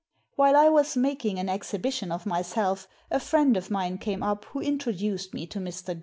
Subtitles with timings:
[0.35, 4.59] While I was making an exhibition of myself a friend of mine came up who
[4.59, 5.97] introduced me to Mr, Goad.
[5.97, 5.99] Mr.